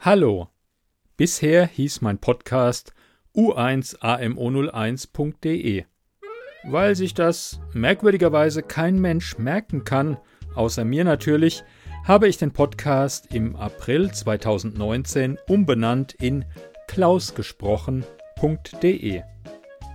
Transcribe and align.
Hallo. 0.00 0.46
Bisher 1.16 1.66
hieß 1.66 2.02
mein 2.02 2.18
Podcast 2.18 2.94
u1amo01.de. 3.34 5.86
Weil 6.62 6.94
sich 6.94 7.14
das 7.14 7.58
merkwürdigerweise 7.72 8.62
kein 8.62 9.00
Mensch 9.00 9.38
merken 9.38 9.82
kann, 9.82 10.16
außer 10.54 10.84
mir 10.84 11.02
natürlich, 11.02 11.64
habe 12.04 12.28
ich 12.28 12.38
den 12.38 12.52
Podcast 12.52 13.34
im 13.34 13.56
April 13.56 14.12
2019 14.12 15.36
umbenannt 15.48 16.14
in 16.20 16.44
klausgesprochen.de. 16.86 19.22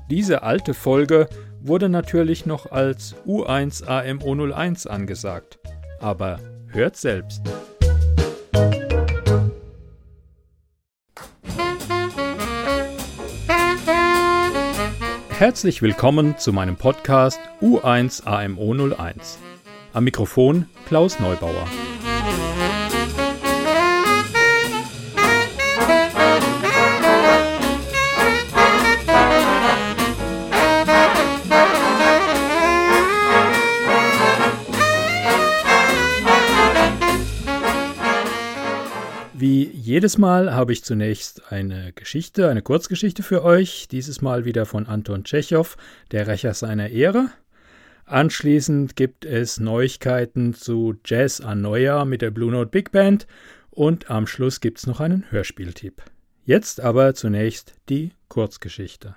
Diese 0.09 0.43
alte 0.43 0.73
Folge 0.73 1.29
wurde 1.61 1.88
natürlich 1.88 2.45
noch 2.45 2.70
als 2.70 3.15
U1AMO01 3.25 4.85
angesagt. 4.85 5.59
Aber 6.01 6.41
hört 6.67 6.97
selbst. 6.97 7.41
Herzlich 15.43 15.81
willkommen 15.81 16.38
zu 16.38 16.53
meinem 16.53 16.77
Podcast 16.77 17.38
U1AMO01. 17.61 19.35
Am 19.91 20.05
Mikrofon 20.05 20.69
Klaus 20.88 21.19
Neubauer. 21.19 21.67
Jedes 39.93 40.17
Mal 40.17 40.55
habe 40.55 40.73
ich 40.73 40.83
zunächst 40.83 41.52
eine 41.52 41.93
Geschichte, 41.93 42.49
eine 42.49 42.63
Kurzgeschichte 42.63 43.22
für 43.22 43.44
euch, 43.44 43.88
dieses 43.88 44.23
Mal 44.23 44.44
wieder 44.44 44.66
von 44.66 44.88
Anton 44.88 45.23
Tschechow, 45.23 45.77
der 46.09 46.25
Rächer 46.25 46.55
seiner 46.55 46.89
Ehre. 46.89 47.30
Anschließend 48.05 48.95
gibt 48.95 49.23
es 49.23 49.59
Neuigkeiten 49.59 50.55
zu 50.55 50.95
Jazz 51.05 51.41
Anoia 51.41 52.05
mit 52.05 52.23
der 52.23 52.31
Blue 52.31 52.50
Note 52.50 52.72
Big 52.72 52.91
Band 52.91 53.27
und 53.69 54.09
am 54.09 54.25
Schluss 54.25 54.61
gibt 54.61 54.80
es 54.80 54.88
noch 54.88 55.00
einen 55.00 55.30
Hörspieltipp. 55.30 56.02
Jetzt 56.44 56.81
aber 56.81 57.13
zunächst 57.13 57.75
die 57.88 58.13
Kurzgeschichte. 58.30 59.16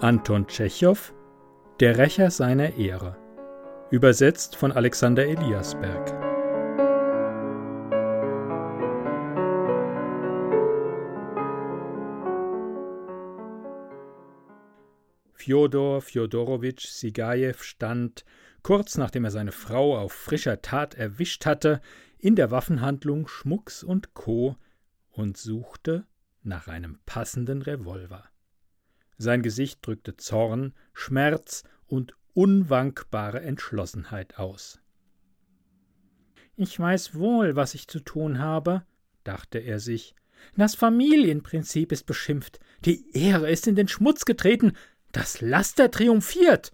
Anton 0.00 0.46
Tschechow 0.46 1.12
Der 1.80 1.98
Rächer 1.98 2.30
seiner 2.30 2.76
Ehre 2.76 3.16
Übersetzt 3.90 4.54
von 4.54 4.70
Alexander 4.70 5.26
Eliasberg 5.26 6.06
Fjodor 15.32 16.00
Fjodorowitsch 16.00 16.86
Sigajew 16.86 17.56
stand, 17.58 18.24
kurz 18.62 18.98
nachdem 18.98 19.24
er 19.24 19.32
seine 19.32 19.50
Frau 19.50 19.98
auf 19.98 20.12
frischer 20.12 20.62
Tat 20.62 20.94
erwischt 20.94 21.44
hatte, 21.44 21.80
in 22.18 22.36
der 22.36 22.52
Waffenhandlung 22.52 23.26
Schmucks 23.26 23.82
und 23.82 24.14
Co. 24.14 24.54
und 25.10 25.36
suchte 25.36 26.06
nach 26.44 26.68
einem 26.68 27.00
passenden 27.04 27.62
Revolver. 27.62 28.28
Sein 29.18 29.42
Gesicht 29.42 29.80
drückte 29.82 30.16
Zorn, 30.16 30.72
Schmerz 30.94 31.64
und 31.86 32.14
unwankbare 32.34 33.40
Entschlossenheit 33.40 34.38
aus. 34.38 34.80
Ich 36.56 36.78
weiß 36.78 37.16
wohl, 37.16 37.56
was 37.56 37.74
ich 37.74 37.88
zu 37.88 38.00
tun 38.00 38.38
habe, 38.38 38.84
dachte 39.24 39.58
er 39.58 39.80
sich. 39.80 40.14
Das 40.56 40.76
Familienprinzip 40.76 41.90
ist 41.90 42.06
beschimpft, 42.06 42.60
die 42.84 43.10
Ehre 43.12 43.50
ist 43.50 43.66
in 43.66 43.74
den 43.74 43.88
Schmutz 43.88 44.24
getreten, 44.24 44.72
das 45.10 45.40
Laster 45.40 45.90
triumphiert. 45.90 46.72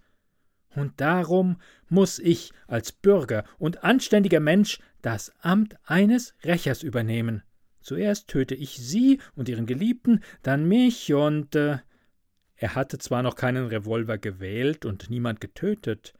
Und 0.75 1.01
darum 1.01 1.57
muss 1.89 2.19
ich 2.19 2.51
als 2.67 2.91
Bürger 2.91 3.43
und 3.57 3.83
anständiger 3.83 4.39
Mensch 4.39 4.79
das 5.01 5.31
Amt 5.39 5.77
eines 5.83 6.35
Rächers 6.43 6.83
übernehmen. 6.83 7.43
Zuerst 7.81 8.27
töte 8.27 8.55
ich 8.55 8.77
Sie 8.77 9.19
und 9.35 9.49
Ihren 9.49 9.65
Geliebten, 9.65 10.21
dann 10.41 10.67
mich 10.67 11.13
und 11.13 11.55
äh, 11.55 11.77
er 12.55 12.75
hatte 12.75 12.97
zwar 12.97 13.23
noch 13.23 13.35
keinen 13.35 13.67
Revolver 13.67 14.17
gewählt 14.17 14.85
und 14.85 15.09
niemand 15.09 15.41
getötet, 15.41 16.13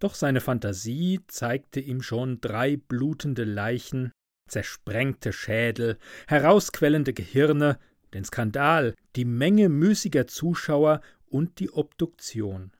doch 0.00 0.14
seine 0.14 0.40
Fantasie 0.40 1.20
zeigte 1.28 1.80
ihm 1.80 2.02
schon 2.02 2.40
drei 2.40 2.76
blutende 2.76 3.44
Leichen, 3.44 4.10
zersprengte 4.48 5.32
Schädel, 5.32 5.98
herausquellende 6.26 7.12
Gehirne, 7.12 7.78
den 8.14 8.24
Skandal, 8.24 8.94
die 9.16 9.24
Menge 9.24 9.68
müßiger 9.68 10.26
Zuschauer 10.26 11.00
und 11.26 11.60
die 11.60 11.70
Obduktion. 11.70 12.72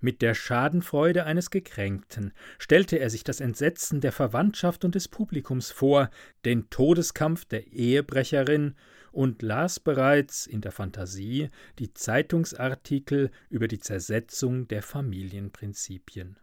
Mit 0.00 0.22
der 0.22 0.34
Schadenfreude 0.34 1.24
eines 1.24 1.50
Gekränkten 1.50 2.32
stellte 2.58 2.98
er 2.98 3.10
sich 3.10 3.24
das 3.24 3.40
Entsetzen 3.40 4.00
der 4.00 4.12
Verwandtschaft 4.12 4.84
und 4.84 4.94
des 4.94 5.08
Publikums 5.08 5.72
vor, 5.72 6.08
den 6.44 6.70
Todeskampf 6.70 7.44
der 7.46 7.66
Ehebrecherin 7.66 8.76
und 9.18 9.42
las 9.42 9.80
bereits 9.80 10.46
in 10.46 10.60
der 10.60 10.70
Fantasie 10.70 11.50
die 11.80 11.92
Zeitungsartikel 11.92 13.32
über 13.50 13.66
die 13.66 13.80
Zersetzung 13.80 14.68
der 14.68 14.80
Familienprinzipien. 14.80 16.38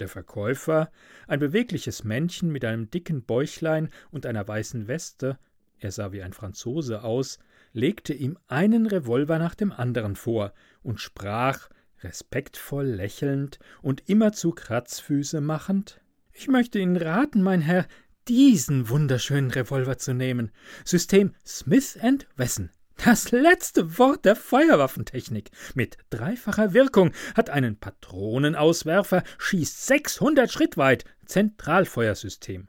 Der 0.00 0.08
Verkäufer, 0.08 0.90
ein 1.28 1.38
bewegliches 1.38 2.02
Männchen 2.02 2.50
mit 2.50 2.64
einem 2.64 2.90
dicken 2.90 3.22
Bäuchlein 3.22 3.90
und 4.10 4.26
einer 4.26 4.48
weißen 4.48 4.88
Weste, 4.88 5.38
er 5.78 5.92
sah 5.92 6.10
wie 6.10 6.24
ein 6.24 6.32
Franzose 6.32 7.04
aus, 7.04 7.38
legte 7.72 8.12
ihm 8.12 8.38
einen 8.48 8.86
Revolver 8.86 9.38
nach 9.38 9.54
dem 9.54 9.70
anderen 9.70 10.16
vor 10.16 10.54
und 10.82 11.00
sprach, 11.00 11.68
respektvoll 12.00 12.86
lächelnd 12.86 13.60
und 13.82 14.08
immerzu 14.08 14.50
Kratzfüße 14.50 15.40
machend 15.40 16.00
Ich 16.32 16.48
möchte 16.48 16.80
Ihnen 16.80 16.96
raten, 16.96 17.40
mein 17.40 17.60
Herr, 17.60 17.86
diesen 18.28 18.88
wunderschönen 18.88 19.50
Revolver 19.50 19.98
zu 19.98 20.14
nehmen. 20.14 20.50
System 20.84 21.34
Smith 21.46 21.98
Wesson. 22.36 22.70
Das 23.04 23.32
letzte 23.32 23.98
Wort 23.98 24.24
der 24.24 24.36
Feuerwaffentechnik. 24.36 25.50
Mit 25.74 25.96
dreifacher 26.10 26.72
Wirkung 26.72 27.12
hat 27.34 27.50
einen 27.50 27.76
Patronenauswerfer, 27.76 29.24
schießt 29.38 29.86
600 29.86 30.50
Schritt 30.52 30.76
weit. 30.76 31.04
Zentralfeuersystem. 31.26 32.68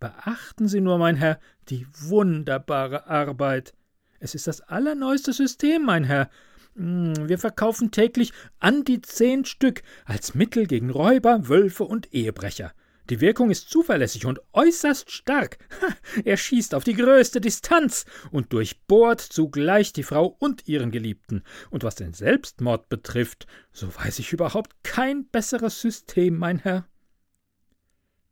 Beachten 0.00 0.68
Sie 0.68 0.80
nur, 0.80 0.98
mein 0.98 1.16
Herr, 1.16 1.40
die 1.68 1.86
wunderbare 1.98 3.06
Arbeit. 3.06 3.74
Es 4.18 4.34
ist 4.34 4.46
das 4.46 4.60
allerneueste 4.62 5.32
System, 5.32 5.84
mein 5.84 6.04
Herr. 6.04 6.30
Hm, 6.74 7.28
wir 7.28 7.38
verkaufen 7.38 7.90
täglich 7.90 8.32
an 8.58 8.84
die 8.84 9.00
zehn 9.02 9.44
Stück 9.44 9.82
als 10.04 10.34
Mittel 10.34 10.66
gegen 10.66 10.90
Räuber, 10.90 11.48
Wölfe 11.48 11.84
und 11.84 12.12
Ehebrecher. 12.14 12.72
Die 13.08 13.20
Wirkung 13.20 13.50
ist 13.50 13.70
zuverlässig 13.70 14.26
und 14.26 14.40
äußerst 14.52 15.10
stark. 15.10 15.58
er 16.24 16.36
schießt 16.36 16.74
auf 16.74 16.82
die 16.82 16.94
größte 16.94 17.40
Distanz 17.40 18.04
und 18.32 18.52
durchbohrt 18.52 19.20
zugleich 19.20 19.92
die 19.92 20.02
Frau 20.02 20.26
und 20.26 20.66
ihren 20.66 20.90
Geliebten. 20.90 21.44
Und 21.70 21.84
was 21.84 21.94
den 21.94 22.14
Selbstmord 22.14 22.88
betrifft, 22.88 23.46
so 23.72 23.94
weiß 23.94 24.18
ich 24.18 24.32
überhaupt 24.32 24.82
kein 24.82 25.28
besseres 25.28 25.80
System, 25.80 26.36
mein 26.36 26.58
Herr. 26.58 26.88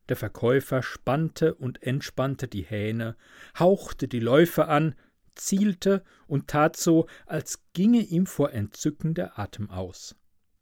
Der 0.08 0.16
Verkäufer 0.16 0.82
spannte 0.82 1.54
und 1.54 1.82
entspannte 1.82 2.48
die 2.48 2.62
Hähne, 2.62 3.16
hauchte 3.58 4.08
die 4.08 4.20
Läufe 4.20 4.66
an, 4.66 4.96
zielte 5.34 6.02
und 6.26 6.48
tat 6.48 6.76
so, 6.76 7.06
als 7.26 7.62
ginge 7.72 8.00
ihm 8.00 8.26
vor 8.26 8.52
Entzücken 8.52 9.14
der 9.14 9.38
Atem 9.38 9.70
aus. 9.70 10.16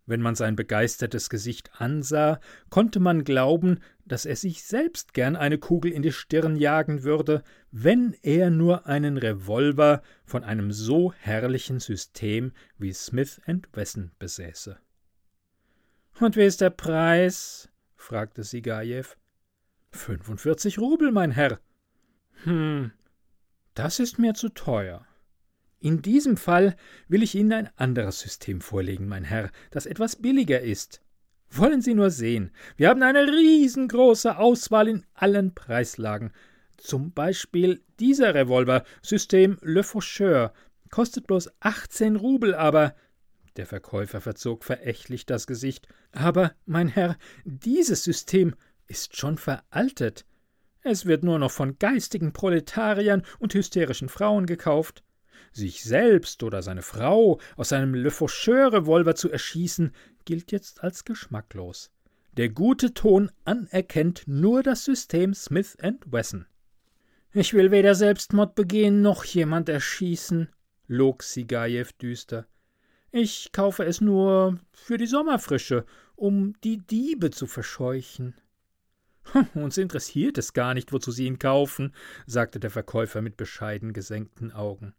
Wenn 0.04 0.20
man 0.20 0.34
sein 0.34 0.56
begeistertes 0.56 1.30
Gesicht 1.30 1.70
ansah, 1.80 2.40
konnte 2.70 2.98
man 2.98 3.24
glauben, 3.24 3.78
dass 4.12 4.26
er 4.26 4.36
sich 4.36 4.62
selbst 4.62 5.14
gern 5.14 5.36
eine 5.36 5.56
Kugel 5.56 5.90
in 5.90 6.02
die 6.02 6.12
Stirn 6.12 6.56
jagen 6.56 7.02
würde, 7.02 7.42
wenn 7.70 8.14
er 8.20 8.50
nur 8.50 8.84
einen 8.84 9.16
Revolver 9.16 10.02
von 10.26 10.44
einem 10.44 10.70
so 10.70 11.14
herrlichen 11.14 11.80
System 11.80 12.52
wie 12.76 12.92
Smith 12.92 13.40
Wesson 13.72 14.10
besäße. 14.18 14.78
Und 16.20 16.36
wie 16.36 16.44
ist 16.44 16.60
der 16.60 16.68
Preis? 16.68 17.70
fragte 17.96 18.44
Sigajew. 18.44 19.06
Fünfundvierzig 19.92 20.78
Rubel, 20.78 21.10
mein 21.10 21.30
Herr. 21.30 21.58
Hm, 22.44 22.92
das 23.72 23.98
ist 23.98 24.18
mir 24.18 24.34
zu 24.34 24.50
teuer. 24.50 25.06
In 25.78 26.02
diesem 26.02 26.36
Fall 26.36 26.76
will 27.08 27.22
ich 27.22 27.34
Ihnen 27.34 27.54
ein 27.54 27.70
anderes 27.78 28.20
System 28.20 28.60
vorlegen, 28.60 29.08
mein 29.08 29.24
Herr, 29.24 29.50
das 29.70 29.86
etwas 29.86 30.16
billiger 30.16 30.60
ist. 30.60 31.00
Wollen 31.54 31.82
Sie 31.82 31.92
nur 31.92 32.10
sehen, 32.10 32.50
wir 32.76 32.88
haben 32.88 33.02
eine 33.02 33.26
riesengroße 33.30 34.38
Auswahl 34.38 34.88
in 34.88 35.04
allen 35.12 35.54
Preislagen. 35.54 36.32
Zum 36.78 37.12
Beispiel 37.12 37.82
dieser 38.00 38.34
Revolver, 38.34 38.84
System 39.02 39.58
Le 39.60 39.82
Faucheur, 39.82 40.54
kostet 40.90 41.26
bloß 41.26 41.50
achtzehn 41.60 42.16
Rubel, 42.16 42.54
aber 42.54 42.94
der 43.56 43.66
Verkäufer 43.66 44.22
verzog 44.22 44.64
verächtlich 44.64 45.26
das 45.26 45.46
Gesicht. 45.46 45.86
Aber, 46.12 46.52
mein 46.64 46.88
Herr, 46.88 47.18
dieses 47.44 48.02
System 48.02 48.54
ist 48.86 49.18
schon 49.18 49.36
veraltet. 49.36 50.24
Es 50.80 51.04
wird 51.04 51.22
nur 51.22 51.38
noch 51.38 51.50
von 51.50 51.78
geistigen 51.78 52.32
Proletariern 52.32 53.24
und 53.38 53.52
hysterischen 53.52 54.08
Frauen 54.08 54.46
gekauft. 54.46 55.02
Sich 55.52 55.84
selbst 55.84 56.42
oder 56.42 56.62
seine 56.62 56.82
Frau 56.82 57.38
aus 57.56 57.72
einem 57.72 57.94
Le 57.94 58.10
Faucheur-Revolver 58.10 59.14
zu 59.14 59.30
erschießen, 59.30 59.92
gilt 60.24 60.50
jetzt 60.50 60.82
als 60.82 61.04
geschmacklos. 61.04 61.90
Der 62.38 62.48
gute 62.48 62.94
Ton 62.94 63.30
anerkennt 63.44 64.22
nur 64.26 64.62
das 64.62 64.84
System 64.84 65.34
Smith 65.34 65.76
Wesson. 66.06 66.46
Ich 67.34 67.52
will 67.52 67.70
weder 67.70 67.94
Selbstmord 67.94 68.54
begehen 68.54 69.02
noch 69.02 69.24
jemand 69.24 69.68
erschießen, 69.68 70.48
log 70.86 71.22
Sigajew 71.22 71.88
düster. 72.00 72.46
Ich 73.10 73.52
kaufe 73.52 73.84
es 73.84 74.00
nur 74.00 74.58
für 74.72 74.96
die 74.96 75.06
Sommerfrische, 75.06 75.84
um 76.16 76.54
die 76.62 76.78
Diebe 76.78 77.30
zu 77.30 77.46
verscheuchen. 77.46 78.34
Uns 79.54 79.76
interessiert 79.76 80.38
es 80.38 80.54
gar 80.54 80.72
nicht, 80.72 80.92
wozu 80.92 81.10
Sie 81.10 81.26
ihn 81.26 81.38
kaufen, 81.38 81.94
sagte 82.26 82.58
der 82.58 82.70
Verkäufer 82.70 83.20
mit 83.20 83.36
bescheiden 83.36 83.92
gesenkten 83.92 84.50
Augen. 84.50 84.94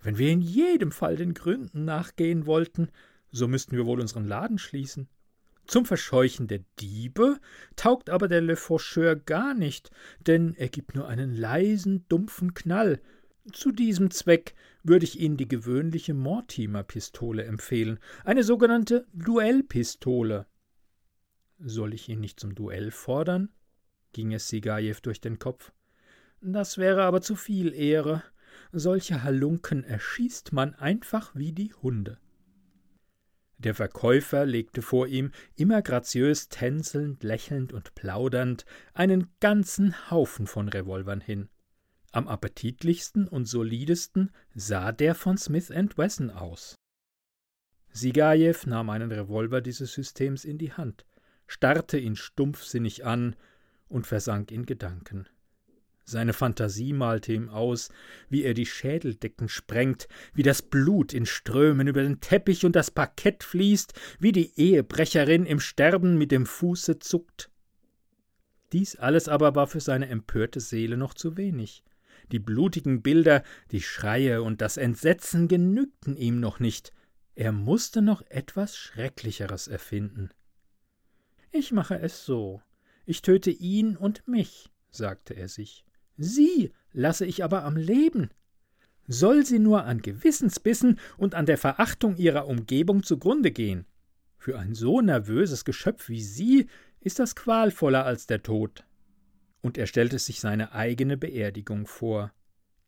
Wenn 0.00 0.18
wir 0.18 0.30
in 0.30 0.40
jedem 0.40 0.92
Fall 0.92 1.16
den 1.16 1.34
Gründen 1.34 1.84
nachgehen 1.84 2.46
wollten, 2.46 2.88
so 3.30 3.48
müssten 3.48 3.76
wir 3.76 3.86
wohl 3.86 4.00
unseren 4.00 4.26
Laden 4.26 4.58
schließen. 4.58 5.08
Zum 5.66 5.84
Verscheuchen 5.84 6.48
der 6.48 6.60
Diebe 6.80 7.38
taugt 7.76 8.08
aber 8.08 8.26
der 8.28 8.40
Le 8.40 8.56
Faucheur 8.56 9.16
gar 9.16 9.52
nicht, 9.54 9.90
denn 10.26 10.54
er 10.54 10.68
gibt 10.68 10.94
nur 10.94 11.08
einen 11.08 11.36
leisen, 11.36 12.06
dumpfen 12.08 12.54
Knall, 12.54 13.00
zu 13.52 13.72
diesem 13.72 14.10
Zweck 14.10 14.54
würde 14.82 15.04
ich 15.04 15.20
Ihnen 15.20 15.36
die 15.36 15.48
gewöhnliche 15.48 16.12
Mortimer-Pistole 16.12 17.44
empfehlen, 17.44 17.98
eine 18.24 18.42
sogenannte 18.42 19.06
Duellpistole. 19.14 20.46
Soll 21.58 21.94
ich 21.94 22.08
ihn 22.08 22.20
nicht 22.20 22.38
zum 22.40 22.54
Duell 22.54 22.90
fordern? 22.90 23.50
ging 24.12 24.32
es 24.32 24.48
Sigajew 24.48 24.96
durch 25.02 25.20
den 25.20 25.38
Kopf. 25.38 25.72
Das 26.40 26.78
wäre 26.78 27.04
aber 27.04 27.20
zu 27.20 27.36
viel 27.36 27.74
Ehre. 27.74 28.22
Solche 28.72 29.22
Halunken 29.22 29.84
erschießt 29.84 30.52
man 30.52 30.74
einfach 30.74 31.34
wie 31.34 31.52
die 31.52 31.72
Hunde. 31.74 32.18
Der 33.58 33.74
Verkäufer 33.74 34.46
legte 34.46 34.82
vor 34.82 35.08
ihm, 35.08 35.32
immer 35.56 35.82
graziös 35.82 36.48
tänzelnd, 36.48 37.24
lächelnd 37.24 37.72
und 37.72 37.94
plaudernd, 37.96 38.64
einen 38.94 39.28
ganzen 39.40 40.10
Haufen 40.10 40.46
von 40.46 40.68
Revolvern 40.68 41.20
hin. 41.20 41.48
Am 42.12 42.28
appetitlichsten 42.28 43.26
und 43.26 43.46
solidesten 43.46 44.30
sah 44.54 44.92
der 44.92 45.14
von 45.14 45.36
Smith 45.36 45.70
Wesson 45.70 46.30
aus. 46.30 46.76
Sigajew 47.90 48.56
nahm 48.66 48.90
einen 48.90 49.10
Revolver 49.10 49.60
dieses 49.60 49.92
Systems 49.92 50.44
in 50.44 50.58
die 50.58 50.72
Hand, 50.72 51.04
starrte 51.48 51.98
ihn 51.98 52.14
stumpfsinnig 52.14 53.04
an 53.04 53.34
und 53.88 54.06
versank 54.06 54.52
in 54.52 54.66
Gedanken. 54.66 55.28
Seine 56.10 56.32
Fantasie 56.32 56.94
malte 56.94 57.34
ihm 57.34 57.50
aus, 57.50 57.90
wie 58.30 58.42
er 58.42 58.54
die 58.54 58.64
Schädeldecken 58.64 59.50
sprengt, 59.50 60.08
wie 60.32 60.42
das 60.42 60.62
Blut 60.62 61.12
in 61.12 61.26
Strömen 61.26 61.86
über 61.86 62.02
den 62.02 62.22
Teppich 62.22 62.64
und 62.64 62.74
das 62.74 62.90
Parkett 62.90 63.44
fließt, 63.44 63.92
wie 64.18 64.32
die 64.32 64.58
Ehebrecherin 64.58 65.44
im 65.44 65.60
Sterben 65.60 66.16
mit 66.16 66.32
dem 66.32 66.46
Fuße 66.46 66.98
zuckt. 66.98 67.50
Dies 68.72 68.96
alles 68.96 69.28
aber 69.28 69.54
war 69.54 69.66
für 69.66 69.80
seine 69.80 70.08
empörte 70.08 70.60
Seele 70.60 70.96
noch 70.96 71.12
zu 71.12 71.36
wenig. 71.36 71.84
Die 72.32 72.38
blutigen 72.38 73.02
Bilder, 73.02 73.42
die 73.70 73.82
Schreie 73.82 74.42
und 74.42 74.62
das 74.62 74.78
Entsetzen 74.78 75.46
genügten 75.46 76.16
ihm 76.16 76.40
noch 76.40 76.58
nicht. 76.58 76.94
Er 77.34 77.52
musste 77.52 78.00
noch 78.00 78.22
etwas 78.30 78.78
Schrecklicheres 78.78 79.68
erfinden. 79.68 80.30
Ich 81.50 81.70
mache 81.70 81.98
es 81.98 82.24
so. 82.24 82.62
Ich 83.04 83.20
töte 83.20 83.50
ihn 83.50 83.94
und 83.94 84.26
mich, 84.26 84.70
sagte 84.90 85.34
er 85.34 85.48
sich. 85.48 85.84
Sie 86.18 86.72
lasse 86.92 87.24
ich 87.24 87.42
aber 87.42 87.64
am 87.64 87.76
Leben. 87.76 88.28
Soll 89.06 89.46
sie 89.46 89.58
nur 89.58 89.84
an 89.84 90.02
Gewissensbissen 90.02 90.98
und 91.16 91.34
an 91.34 91.46
der 91.46 91.56
Verachtung 91.56 92.16
ihrer 92.16 92.46
Umgebung 92.46 93.02
zugrunde 93.02 93.50
gehen. 93.50 93.86
Für 94.36 94.58
ein 94.58 94.74
so 94.74 95.00
nervöses 95.00 95.64
Geschöpf 95.64 96.10
wie 96.10 96.22
sie 96.22 96.66
ist 97.00 97.18
das 97.18 97.34
qualvoller 97.34 98.04
als 98.04 98.26
der 98.26 98.42
Tod 98.42 98.84
und 99.60 99.78
er 99.78 99.86
stellte 99.86 100.18
sich 100.18 100.40
seine 100.40 100.72
eigene 100.72 101.16
Beerdigung 101.16 101.86
vor. 101.86 102.32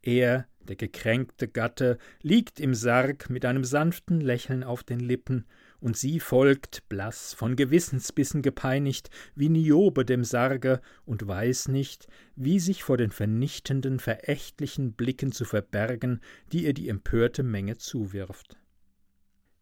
Er, 0.02 0.46
der 0.60 0.76
gekränkte 0.76 1.48
Gatte, 1.48 1.98
liegt 2.22 2.60
im 2.60 2.74
Sarg 2.74 3.28
mit 3.28 3.44
einem 3.44 3.64
sanften 3.64 4.20
Lächeln 4.20 4.64
auf 4.64 4.82
den 4.82 5.00
Lippen, 5.00 5.46
und 5.80 5.96
sie 5.96 6.20
folgt, 6.20 6.88
blass, 6.88 7.34
von 7.34 7.56
Gewissensbissen 7.56 8.42
gepeinigt, 8.42 9.10
wie 9.34 9.48
Niobe 9.48 10.04
dem 10.04 10.24
Sarge, 10.24 10.80
und 11.04 11.26
weiß 11.26 11.68
nicht, 11.68 12.06
wie 12.36 12.60
sich 12.60 12.82
vor 12.82 12.96
den 12.96 13.10
vernichtenden, 13.10 13.98
verächtlichen 13.98 14.92
Blicken 14.92 15.32
zu 15.32 15.44
verbergen, 15.44 16.20
die 16.52 16.64
ihr 16.64 16.74
die 16.74 16.88
empörte 16.88 17.42
Menge 17.42 17.76
zuwirft. 17.78 18.58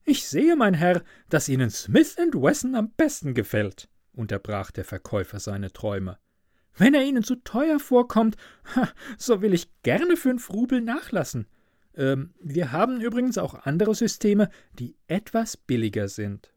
Ich 0.04 0.26
sehe, 0.26 0.56
mein 0.56 0.74
Herr, 0.74 1.02
dass 1.28 1.48
Ihnen 1.48 1.70
Smith 1.70 2.16
Wesson 2.16 2.74
am 2.74 2.90
besten 2.96 3.34
gefällt, 3.34 3.88
unterbrach 4.12 4.70
der 4.70 4.84
Verkäufer 4.84 5.38
seine 5.38 5.72
Träume. 5.72 6.18
Wenn 6.76 6.94
er 6.94 7.04
Ihnen 7.04 7.22
zu 7.22 7.36
teuer 7.36 7.78
vorkommt, 7.78 8.36
so 9.18 9.42
will 9.42 9.52
ich 9.52 9.68
gerne 9.82 10.16
fünf 10.16 10.50
Rubel 10.50 10.80
nachlassen. 10.80 11.46
Ähm, 11.98 12.32
wir 12.40 12.72
haben 12.72 13.02
übrigens 13.02 13.36
auch 13.36 13.66
andere 13.66 13.94
Systeme, 13.94 14.48
die 14.78 14.96
etwas 15.08 15.58
billiger 15.58 16.08
sind. 16.08 16.54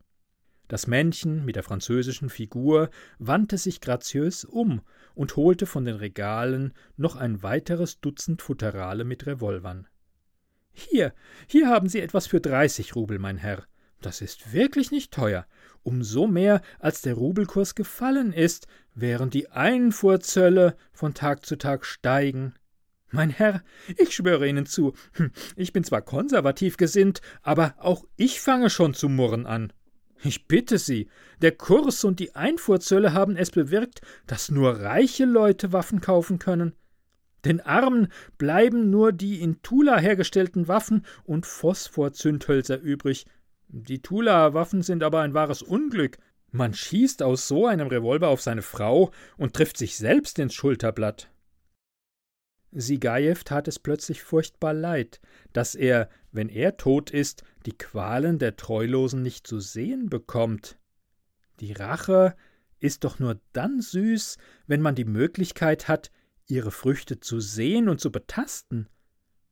Das 0.69 0.87
Männchen 0.87 1.43
mit 1.43 1.57
der 1.57 1.63
französischen 1.63 2.29
Figur 2.29 2.89
wandte 3.19 3.57
sich 3.57 3.81
graziös 3.81 4.45
um 4.45 4.81
und 5.15 5.35
holte 5.35 5.65
von 5.65 5.83
den 5.83 5.95
Regalen 5.95 6.73
noch 6.95 7.17
ein 7.17 7.43
weiteres 7.43 7.99
Dutzend 7.99 8.41
Futterale 8.41 9.03
mit 9.03 9.25
Revolvern. 9.25 9.87
Hier, 10.71 11.13
hier 11.47 11.67
haben 11.67 11.89
Sie 11.89 11.99
etwas 11.99 12.27
für 12.27 12.39
dreißig 12.39 12.95
Rubel, 12.95 13.19
mein 13.19 13.35
Herr. 13.35 13.65
Das 13.99 14.21
ist 14.21 14.53
wirklich 14.53 14.91
nicht 14.91 15.11
teuer, 15.11 15.45
umso 15.83 16.25
mehr, 16.25 16.61
als 16.79 17.01
der 17.01 17.15
Rubelkurs 17.15 17.75
gefallen 17.75 18.31
ist, 18.31 18.67
während 18.95 19.33
die 19.33 19.49
Einfuhrzölle 19.49 20.77
von 20.93 21.13
Tag 21.13 21.45
zu 21.45 21.57
Tag 21.57 21.85
steigen. 21.85 22.53
Mein 23.11 23.29
Herr, 23.29 23.61
ich 23.97 24.15
schwöre 24.15 24.47
Ihnen 24.47 24.65
zu, 24.65 24.93
hm, 25.13 25.31
ich 25.55 25.73
bin 25.73 25.83
zwar 25.83 26.01
konservativ 26.01 26.77
gesinnt, 26.77 27.21
aber 27.41 27.75
auch 27.77 28.05
ich 28.15 28.39
fange 28.39 28.69
schon 28.69 28.93
zu 28.93 29.09
murren 29.09 29.45
an. 29.45 29.73
Ich 30.23 30.47
bitte 30.47 30.77
Sie, 30.77 31.09
der 31.41 31.51
Kurs 31.51 32.03
und 32.03 32.19
die 32.19 32.35
Einfuhrzölle 32.35 33.13
haben 33.13 33.35
es 33.35 33.51
bewirkt, 33.51 34.01
dass 34.27 34.51
nur 34.51 34.79
reiche 34.79 35.25
Leute 35.25 35.73
Waffen 35.73 35.99
kaufen 35.99 36.39
können. 36.39 36.73
Den 37.43 37.59
Armen 37.59 38.09
bleiben 38.37 38.91
nur 38.91 39.11
die 39.11 39.41
in 39.41 39.61
Tula 39.63 39.97
hergestellten 39.97 40.67
Waffen 40.67 41.05
und 41.23 41.45
Phosphorzündhölzer 41.47 42.79
übrig, 42.79 43.25
die 43.73 44.01
Tula-Waffen 44.01 44.81
sind 44.81 45.01
aber 45.01 45.21
ein 45.21 45.33
wahres 45.33 45.61
Unglück. 45.61 46.17
Man 46.51 46.73
schießt 46.73 47.23
aus 47.23 47.47
so 47.47 47.67
einem 47.67 47.87
Revolver 47.87 48.27
auf 48.27 48.41
seine 48.41 48.61
Frau 48.61 49.11
und 49.37 49.53
trifft 49.53 49.77
sich 49.77 49.95
selbst 49.95 50.39
ins 50.39 50.53
Schulterblatt. 50.53 51.29
Sigajew 52.71 53.43
tat 53.43 53.67
es 53.67 53.79
plötzlich 53.79 54.23
furchtbar 54.23 54.73
leid, 54.73 55.19
dass 55.53 55.75
er, 55.75 56.09
wenn 56.31 56.49
er 56.49 56.77
tot 56.77 57.11
ist, 57.11 57.43
die 57.65 57.77
Qualen 57.77 58.39
der 58.39 58.55
Treulosen 58.55 59.21
nicht 59.21 59.45
zu 59.45 59.59
sehen 59.59 60.09
bekommt. 60.09 60.77
Die 61.59 61.73
Rache 61.73 62.35
ist 62.79 63.03
doch 63.03 63.19
nur 63.19 63.39
dann 63.53 63.81
süß, 63.81 64.37
wenn 64.67 64.81
man 64.81 64.95
die 64.95 65.05
Möglichkeit 65.05 65.87
hat, 65.87 66.11
ihre 66.47 66.71
Früchte 66.71 67.19
zu 67.19 67.39
sehen 67.39 67.89
und 67.89 67.99
zu 67.99 68.11
betasten. 68.11 68.87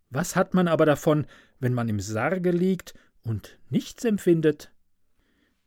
Was 0.10 0.36
hat 0.36 0.54
man 0.54 0.68
aber 0.68 0.86
davon, 0.86 1.28
wenn 1.60 1.74
man 1.74 1.90
im 1.90 2.00
Sarge 2.00 2.52
liegt 2.52 2.94
und 3.22 3.60
nichts 3.70 4.06
empfindet. 4.06 4.72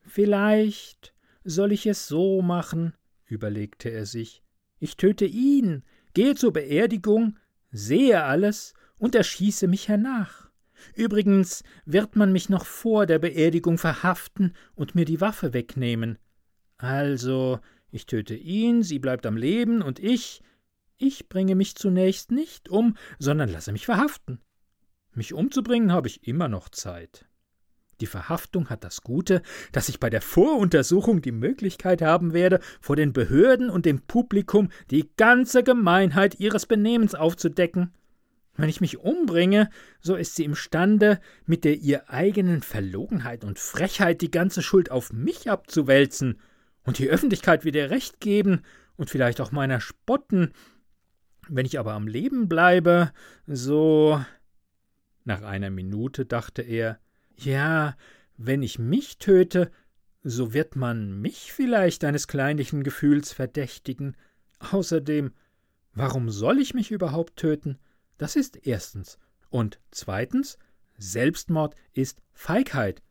Vielleicht 0.00 1.14
soll 1.44 1.72
ich 1.72 1.86
es 1.86 2.08
so 2.08 2.42
machen, 2.42 2.94
überlegte 3.26 3.88
er 3.90 4.06
sich. 4.06 4.42
Ich 4.78 4.96
töte 4.96 5.26
ihn, 5.26 5.84
gehe 6.14 6.34
zur 6.34 6.52
Beerdigung, 6.52 7.38
sehe 7.72 8.22
alles 8.22 8.74
und 8.98 9.14
erschieße 9.14 9.66
mich 9.66 9.88
hernach. 9.88 10.50
Übrigens 10.94 11.64
wird 11.84 12.16
man 12.16 12.32
mich 12.32 12.48
noch 12.48 12.66
vor 12.66 13.06
der 13.06 13.18
Beerdigung 13.18 13.78
verhaften 13.78 14.52
und 14.74 14.94
mir 14.94 15.04
die 15.04 15.20
Waffe 15.20 15.52
wegnehmen. 15.52 16.18
Also, 16.76 17.60
ich 17.90 18.06
töte 18.06 18.34
ihn, 18.34 18.82
sie 18.82 18.98
bleibt 18.98 19.26
am 19.26 19.36
Leben, 19.36 19.82
und 19.82 19.98
ich, 19.98 20.42
ich 20.98 21.28
bringe 21.28 21.54
mich 21.54 21.76
zunächst 21.76 22.30
nicht 22.30 22.68
um, 22.68 22.96
sondern 23.18 23.48
lasse 23.48 23.72
mich 23.72 23.86
verhaften. 23.86 24.40
Mich 25.14 25.34
umzubringen 25.34 25.92
habe 25.92 26.08
ich 26.08 26.26
immer 26.26 26.48
noch 26.48 26.68
Zeit. 26.68 27.26
Die 28.02 28.06
Verhaftung 28.06 28.68
hat 28.68 28.82
das 28.82 29.02
Gute, 29.02 29.42
dass 29.70 29.88
ich 29.88 30.00
bei 30.00 30.10
der 30.10 30.22
Voruntersuchung 30.22 31.22
die 31.22 31.30
Möglichkeit 31.30 32.02
haben 32.02 32.32
werde, 32.32 32.58
vor 32.80 32.96
den 32.96 33.12
Behörden 33.12 33.70
und 33.70 33.86
dem 33.86 34.00
Publikum 34.00 34.70
die 34.90 35.08
ganze 35.16 35.62
Gemeinheit 35.62 36.40
ihres 36.40 36.66
Benehmens 36.66 37.14
aufzudecken. 37.14 37.94
Wenn 38.56 38.68
ich 38.68 38.80
mich 38.80 38.98
umbringe, 38.98 39.70
so 40.00 40.16
ist 40.16 40.34
sie 40.34 40.42
imstande, 40.42 41.20
mit 41.46 41.62
der 41.62 41.76
ihr 41.76 42.10
eigenen 42.10 42.62
Verlogenheit 42.62 43.44
und 43.44 43.60
Frechheit 43.60 44.20
die 44.20 44.32
ganze 44.32 44.62
Schuld 44.62 44.90
auf 44.90 45.12
mich 45.12 45.48
abzuwälzen 45.48 46.40
und 46.82 46.98
die 46.98 47.08
Öffentlichkeit 47.08 47.64
wieder 47.64 47.90
recht 47.90 48.18
geben 48.18 48.62
und 48.96 49.10
vielleicht 49.10 49.40
auch 49.40 49.52
meiner 49.52 49.80
spotten. 49.80 50.52
Wenn 51.48 51.66
ich 51.66 51.78
aber 51.78 51.92
am 51.92 52.08
Leben 52.08 52.48
bleibe, 52.48 53.12
so. 53.46 54.20
Nach 55.22 55.42
einer 55.42 55.70
Minute 55.70 56.26
dachte 56.26 56.62
er, 56.62 56.98
ja, 57.36 57.96
wenn 58.36 58.62
ich 58.62 58.78
mich 58.78 59.18
töte, 59.18 59.70
so 60.22 60.52
wird 60.52 60.76
man 60.76 61.20
mich 61.20 61.52
vielleicht 61.52 62.04
eines 62.04 62.28
kleinlichen 62.28 62.82
Gefühls 62.82 63.32
verdächtigen. 63.32 64.16
Außerdem, 64.58 65.32
warum 65.94 66.30
soll 66.30 66.60
ich 66.60 66.74
mich 66.74 66.90
überhaupt 66.90 67.36
töten? 67.36 67.78
Das 68.18 68.36
ist 68.36 68.66
erstens. 68.66 69.18
Und 69.50 69.80
zweitens, 69.90 70.58
Selbstmord 70.96 71.74
ist 71.92 72.22
Feigheit. 72.32 73.02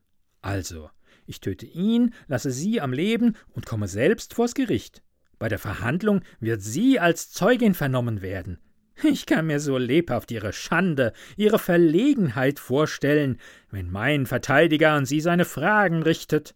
Also, 0.42 0.90
ich 1.26 1.42
töte 1.42 1.66
ihn, 1.66 2.14
lasse 2.28 2.52
sie 2.52 2.82
am 2.82 2.94
Leben 2.94 3.36
und 3.50 3.66
komme 3.66 3.88
selbst 3.88 4.34
vors 4.34 4.54
Gericht. 4.54 5.04
Bei 5.38 5.50
der 5.50 5.60
Verhandlung 5.60 6.22
wird 6.40 6.62
sie 6.62 7.00
als 7.00 7.32
Zeugin 7.32 7.74
vernommen 7.74 8.22
werden. 8.22 8.60
Ich 9.04 9.26
kann 9.26 9.48
mir 9.48 9.60
so 9.60 9.78
lebhaft 9.78 10.32
ihre 10.32 10.54
Schande, 10.54 11.14
ihre 11.36 11.60
Verlegenheit 11.60 12.60
vorstellen, 12.60 13.40
wenn 13.72 13.90
mein 13.90 14.26
Verteidiger 14.26 14.92
an 14.92 15.06
sie 15.06 15.22
seine 15.22 15.46
Fragen 15.46 16.04
richtet. 16.04 16.54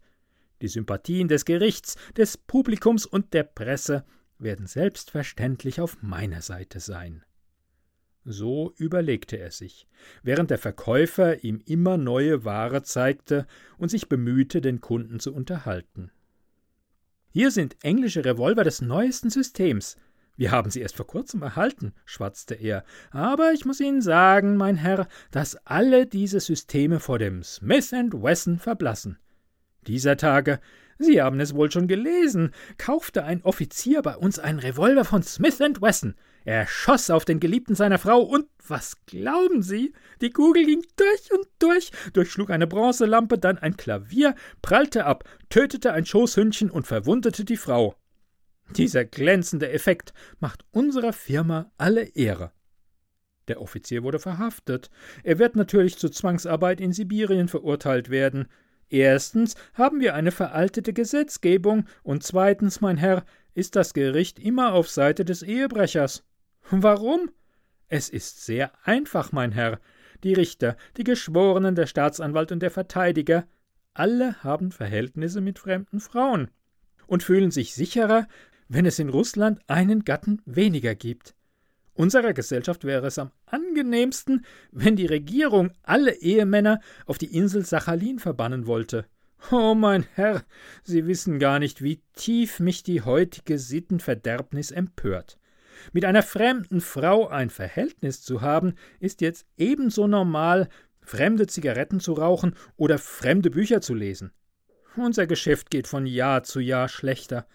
Die 0.62 0.68
Sympathien 0.68 1.28
des 1.28 1.44
Gerichts, 1.44 1.96
des 2.16 2.36
Publikums 2.36 3.04
und 3.04 3.34
der 3.34 3.42
Presse 3.42 4.04
werden 4.38 4.66
selbstverständlich 4.66 5.80
auf 5.80 6.02
meiner 6.02 6.40
Seite 6.40 6.80
sein. 6.80 7.24
So 8.24 8.72
überlegte 8.76 9.36
er 9.36 9.50
sich, 9.50 9.86
während 10.22 10.50
der 10.50 10.58
Verkäufer 10.58 11.44
ihm 11.44 11.60
immer 11.64 11.96
neue 11.96 12.44
Ware 12.44 12.82
zeigte 12.82 13.46
und 13.78 13.88
sich 13.88 14.08
bemühte, 14.08 14.60
den 14.60 14.80
Kunden 14.80 15.20
zu 15.20 15.32
unterhalten. 15.32 16.10
Hier 17.30 17.50
sind 17.50 17.76
englische 17.82 18.24
Revolver 18.24 18.64
des 18.64 18.80
neuesten 18.80 19.30
Systems. 19.30 19.96
Wir 20.36 20.50
haben 20.50 20.70
sie 20.70 20.80
erst 20.80 20.96
vor 20.96 21.06
kurzem 21.06 21.42
erhalten, 21.42 21.94
schwatzte 22.04 22.54
er, 22.54 22.84
aber 23.10 23.52
ich 23.52 23.64
muss 23.64 23.80
Ihnen 23.80 24.02
sagen, 24.02 24.56
mein 24.56 24.76
Herr, 24.76 25.08
dass 25.30 25.56
alle 25.66 26.06
diese 26.06 26.40
Systeme 26.40 27.00
vor 27.00 27.18
dem 27.18 27.42
Smith 27.42 27.92
Wesson 27.92 28.58
verblassen. 28.58 29.18
Dieser 29.86 30.16
Tage, 30.16 30.60
Sie 30.98 31.20
haben 31.20 31.40
es 31.40 31.54
wohl 31.54 31.70
schon 31.70 31.88
gelesen, 31.88 32.52
kaufte 32.78 33.24
ein 33.24 33.42
Offizier 33.42 34.02
bei 34.02 34.16
uns 34.16 34.38
einen 34.38 34.58
Revolver 34.58 35.04
von 35.04 35.22
Smith 35.22 35.60
Wesson. 35.60 36.14
Er 36.44 36.66
schoss 36.66 37.10
auf 37.10 37.24
den 37.24 37.40
Geliebten 37.40 37.74
seiner 37.74 37.98
Frau 37.98 38.20
und 38.20 38.46
was 38.66 39.04
glauben 39.06 39.62
Sie? 39.62 39.92
Die 40.20 40.30
Kugel 40.30 40.64
ging 40.64 40.82
durch 40.96 41.32
und 41.32 41.46
durch, 41.58 41.90
durchschlug 42.12 42.50
eine 42.50 42.66
Bronzelampe, 42.66 43.38
dann 43.38 43.58
ein 43.58 43.76
Klavier, 43.76 44.34
prallte 44.62 45.06
ab, 45.06 45.24
tötete 45.50 45.92
ein 45.92 46.06
Schoßhündchen 46.06 46.70
und 46.70 46.86
verwundete 46.86 47.44
die 47.44 47.56
Frau. 47.56 47.96
Dieser 48.74 49.04
glänzende 49.04 49.70
Effekt 49.70 50.12
macht 50.40 50.64
unserer 50.70 51.12
Firma 51.12 51.70
alle 51.78 52.02
Ehre. 52.14 52.52
Der 53.48 53.60
Offizier 53.60 54.02
wurde 54.02 54.18
verhaftet. 54.18 54.90
Er 55.22 55.38
wird 55.38 55.54
natürlich 55.54 55.98
zur 55.98 56.10
Zwangsarbeit 56.10 56.80
in 56.80 56.92
Sibirien 56.92 57.48
verurteilt 57.48 58.10
werden. 58.10 58.48
Erstens 58.88 59.54
haben 59.74 60.00
wir 60.00 60.14
eine 60.14 60.32
veraltete 60.32 60.92
Gesetzgebung 60.92 61.86
und 62.02 62.22
zweitens, 62.22 62.80
mein 62.80 62.96
Herr, 62.96 63.24
ist 63.54 63.76
das 63.76 63.94
Gericht 63.94 64.38
immer 64.38 64.72
auf 64.74 64.88
Seite 64.88 65.24
des 65.24 65.42
Ehebrechers. 65.42 66.24
Warum? 66.70 67.30
Es 67.88 68.08
ist 68.08 68.44
sehr 68.44 68.72
einfach, 68.84 69.32
mein 69.32 69.52
Herr. 69.52 69.80
Die 70.24 70.34
Richter, 70.34 70.76
die 70.96 71.04
Geschworenen, 71.04 71.74
der 71.74 71.86
Staatsanwalt 71.86 72.50
und 72.50 72.60
der 72.60 72.70
Verteidiger, 72.70 73.46
alle 73.94 74.42
haben 74.42 74.72
Verhältnisse 74.72 75.40
mit 75.40 75.58
fremden 75.58 76.00
Frauen 76.00 76.50
und 77.06 77.22
fühlen 77.22 77.50
sich 77.50 77.74
sicherer, 77.74 78.26
wenn 78.68 78.86
es 78.86 78.98
in 78.98 79.08
Russland 79.08 79.60
einen 79.66 80.04
Gatten 80.04 80.42
weniger 80.44 80.94
gibt. 80.94 81.34
Unserer 81.94 82.34
Gesellschaft 82.34 82.84
wäre 82.84 83.06
es 83.06 83.18
am 83.18 83.30
angenehmsten, 83.46 84.44
wenn 84.70 84.96
die 84.96 85.06
Regierung 85.06 85.70
alle 85.82 86.14
Ehemänner 86.20 86.80
auf 87.06 87.16
die 87.16 87.34
Insel 87.34 87.64
Sachalin 87.64 88.18
verbannen 88.18 88.66
wollte. 88.66 89.06
Oh, 89.50 89.74
mein 89.74 90.06
Herr, 90.14 90.44
Sie 90.82 91.06
wissen 91.06 91.38
gar 91.38 91.58
nicht, 91.58 91.82
wie 91.82 92.02
tief 92.14 92.60
mich 92.60 92.82
die 92.82 93.02
heutige 93.02 93.58
Sittenverderbnis 93.58 94.70
empört. 94.70 95.38
Mit 95.92 96.04
einer 96.04 96.22
fremden 96.22 96.80
Frau 96.80 97.28
ein 97.28 97.50
Verhältnis 97.50 98.22
zu 98.22 98.40
haben, 98.40 98.74
ist 98.98 99.20
jetzt 99.20 99.46
ebenso 99.56 100.06
normal, 100.06 100.68
fremde 101.00 101.46
Zigaretten 101.46 102.00
zu 102.00 102.14
rauchen 102.14 102.54
oder 102.76 102.98
fremde 102.98 103.50
Bücher 103.50 103.80
zu 103.80 103.94
lesen. 103.94 104.32
Unser 104.96 105.26
Geschäft 105.26 105.70
geht 105.70 105.86
von 105.86 106.06
Jahr 106.06 106.42
zu 106.42 106.60
Jahr 106.60 106.88
schlechter. 106.88 107.46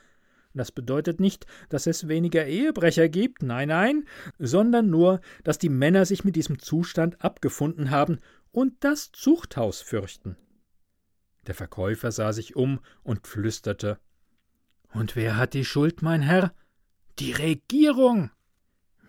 Das 0.53 0.71
bedeutet 0.71 1.19
nicht, 1.19 1.45
dass 1.69 1.87
es 1.87 2.07
weniger 2.07 2.45
Ehebrecher 2.45 3.07
gibt, 3.07 3.41
nein, 3.41 3.69
nein, 3.69 4.05
sondern 4.37 4.89
nur, 4.89 5.21
dass 5.43 5.57
die 5.57 5.69
Männer 5.69 6.05
sich 6.05 6.23
mit 6.23 6.35
diesem 6.35 6.59
Zustand 6.59 7.23
abgefunden 7.23 7.89
haben 7.89 8.19
und 8.51 8.83
das 8.83 9.11
Zuchthaus 9.11 9.81
fürchten. 9.81 10.35
Der 11.47 11.55
Verkäufer 11.55 12.11
sah 12.11 12.33
sich 12.33 12.55
um 12.55 12.79
und 13.03 13.27
flüsterte 13.27 13.99
Und 14.91 15.15
wer 15.15 15.37
hat 15.37 15.53
die 15.53 15.65
Schuld, 15.65 16.01
mein 16.01 16.21
Herr? 16.21 16.53
Die 17.19 17.31
Regierung. 17.31 18.29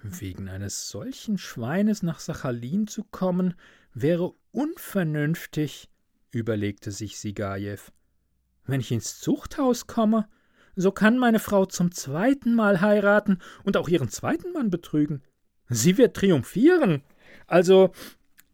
Wegen 0.03 0.49
eines 0.49 0.89
solchen 0.89 1.39
Schweines 1.39 2.03
nach 2.03 2.21
Sachalin 2.21 2.87
zu 2.87 3.05
kommen, 3.05 3.55
wäre 3.95 4.35
unvernünftig, 4.51 5.91
überlegte 6.31 6.91
sich 6.91 7.19
Sigajew. 7.19 7.79
Wenn 8.65 8.81
ich 8.81 8.93
ins 8.93 9.19
Zuchthaus 9.19 9.87
komme, 9.87 10.29
so 10.75 10.93
kann 10.93 11.19
meine 11.19 11.38
Frau 11.38 11.67
zum 11.67 11.93
zweiten 11.93 12.55
Mal 12.55 12.81
heiraten 12.81 13.38
und 13.64 13.76
auch 13.76 13.88
ihren 13.88 14.09
zweiten 14.09 14.52
Mann 14.52 14.71
betrügen. 14.71 15.23
Sie 15.69 15.99
wird 15.99 16.17
triumphieren. 16.17 17.02
Also, 17.47 17.93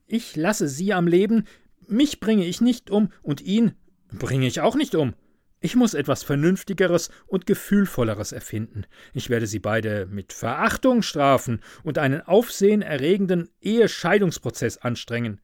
ich 0.07 0.37
lasse 0.37 0.69
sie 0.69 0.93
am 0.93 1.07
Leben, 1.07 1.45
mich 1.87 2.21
bringe 2.21 2.47
ich 2.47 2.61
nicht 2.61 2.91
um 2.91 3.11
und 3.23 3.41
ihn 3.41 3.73
bringe 4.13 4.47
ich 4.47 4.61
auch 4.61 4.77
nicht 4.77 4.95
um. 4.95 5.15
Ich 5.61 5.75
muss 5.75 5.95
etwas 5.95 6.23
Vernünftigeres 6.23 7.11
und 7.27 7.47
Gefühlvolleres 7.47 8.31
erfinden. 8.31 8.85
Ich 9.13 9.29
werde 9.29 9.49
sie 9.49 9.59
beide 9.59 10.07
mit 10.07 10.33
Verachtung 10.33 11.03
strafen 11.03 11.61
und 11.83 11.99
einen 11.99 12.21
aufsehenerregenden 12.21 13.49
Ehescheidungsprozess 13.61 14.79
anstrengen. 14.79 15.41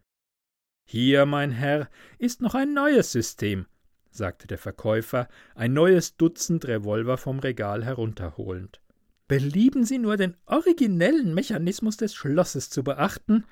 Hier, 0.87 1.26
mein 1.26 1.50
Herr, 1.50 1.88
ist 2.19 2.40
noch 2.43 2.54
ein 2.54 2.75
neues 2.75 3.11
System, 3.11 3.66
sagte 4.16 4.47
der 4.47 4.59
Verkäufer, 4.59 5.28
ein 5.54 5.73
neues 5.73 6.16
Dutzend 6.16 6.66
Revolver 6.66 7.16
vom 7.16 7.38
Regal 7.38 7.85
herunterholend. 7.85 8.80
Belieben 9.26 9.85
Sie 9.85 9.99
nur 9.99 10.16
den 10.16 10.37
originellen 10.47 11.35
Mechanismus 11.35 11.97
des 11.97 12.14
Schlosses 12.14 12.71
zu 12.71 12.85
beachten. 12.85 13.44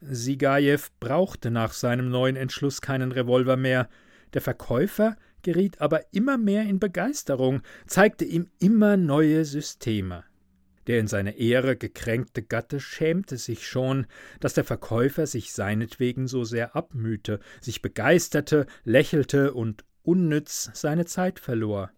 Sigajew 0.00 0.80
brauchte 1.00 1.50
nach 1.50 1.72
seinem 1.72 2.10
neuen 2.10 2.36
Entschluss 2.36 2.80
keinen 2.80 3.12
Revolver 3.12 3.56
mehr. 3.56 3.88
Der 4.34 4.42
Verkäufer 4.42 5.16
geriet 5.42 5.80
aber 5.80 6.12
immer 6.12 6.36
mehr 6.36 6.62
in 6.64 6.78
Begeisterung, 6.78 7.62
zeigte 7.86 8.24
ihm 8.24 8.48
immer 8.58 8.96
neue 8.96 9.44
Systeme. 9.44 10.24
Der 10.86 11.00
in 11.00 11.08
seine 11.08 11.38
Ehre 11.38 11.76
gekränkte 11.76 12.42
Gatte 12.42 12.78
schämte 12.78 13.38
sich 13.38 13.66
schon, 13.66 14.06
dass 14.38 14.54
der 14.54 14.64
Verkäufer 14.64 15.26
sich 15.26 15.52
seinetwegen 15.52 16.28
so 16.28 16.44
sehr 16.44 16.76
abmühte, 16.76 17.40
sich 17.60 17.82
begeisterte, 17.82 18.66
lächelte 18.84 19.52
und 19.54 19.84
unnütz 20.06 20.70
seine 20.72 21.04
Zeit 21.04 21.38
verlor. 21.38 21.90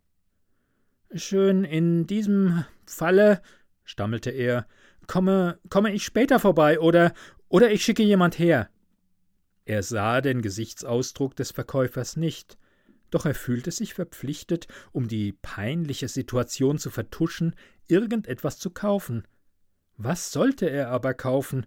Schön, 1.15 1.65
in 1.65 2.07
diesem 2.07 2.65
Falle, 2.85 3.41
stammelte 3.85 4.31
er, 4.31 4.67
komme, 5.07 5.59
komme 5.71 5.93
ich 5.93 6.05
später 6.05 6.39
vorbei 6.39 6.81
oder, 6.81 7.13
oder 7.49 7.71
ich 7.71 7.85
schicke 7.85 8.03
jemand 8.03 8.39
her. 8.39 8.69
Er 9.65 9.83
sah 9.83 10.21
den 10.21 10.43
Gesichtsausdruck 10.43 11.37
des 11.37 11.51
Verkäufers 11.51 12.17
nicht, 12.17 12.59
doch 13.11 13.27
er 13.27 13.35
fühlte 13.35 13.71
sich 13.71 13.95
verpflichtet, 13.95 14.67
um 14.93 15.09
die 15.09 15.33
peinliche 15.33 16.09
Situation 16.09 16.79
zu 16.79 16.91
vertuschen, 16.91 17.55
irgendetwas 17.87 18.59
zu 18.59 18.71
kaufen. 18.71 19.27
Was 19.97 20.31
sollte 20.33 20.69
er 20.69 20.91
aber 20.91 21.15
kaufen? 21.15 21.67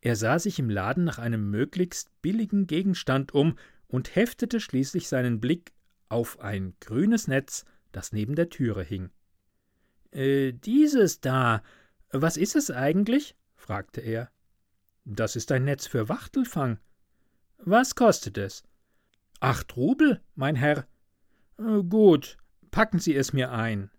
Er 0.00 0.16
sah 0.16 0.38
sich 0.38 0.58
im 0.58 0.70
Laden 0.70 1.04
nach 1.04 1.18
einem 1.18 1.50
möglichst 1.50 2.10
billigen 2.22 2.66
Gegenstand 2.66 3.32
um 3.34 3.56
und 3.86 4.14
heftete 4.16 4.60
schließlich 4.60 5.08
seinen 5.08 5.40
Blick 5.40 5.72
auf 6.12 6.40
ein 6.40 6.74
grünes 6.80 7.26
Netz, 7.26 7.64
das 7.90 8.12
neben 8.12 8.34
der 8.34 8.50
Türe 8.50 8.82
hing. 8.82 9.10
Äh, 10.12 10.52
dieses 10.52 11.20
da, 11.20 11.62
was 12.10 12.36
ist 12.36 12.54
es 12.54 12.70
eigentlich? 12.70 13.34
fragte 13.56 14.00
er. 14.00 14.30
Das 15.04 15.34
ist 15.36 15.50
ein 15.50 15.64
Netz 15.64 15.86
für 15.86 16.08
Wachtelfang. 16.08 16.78
Was 17.58 17.94
kostet 17.94 18.38
es? 18.38 18.62
Acht 19.40 19.76
Rubel, 19.76 20.20
mein 20.34 20.54
Herr. 20.54 20.86
Äh, 21.58 21.82
gut, 21.82 22.36
packen 22.70 22.98
Sie 22.98 23.16
es 23.16 23.32
mir 23.32 23.50
ein. 23.50 23.90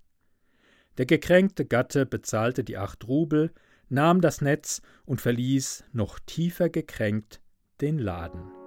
Der 0.98 1.06
gekränkte 1.06 1.66
Gatte 1.66 2.06
bezahlte 2.06 2.64
die 2.64 2.78
acht 2.78 3.08
Rubel, 3.08 3.52
nahm 3.90 4.22
das 4.22 4.42
Netz 4.42 4.82
und 5.06 5.20
verließ, 5.20 5.86
noch 5.92 6.20
tiefer 6.20 6.70
gekränkt, 6.70 7.42
den 7.82 7.98
Laden. 7.98 8.63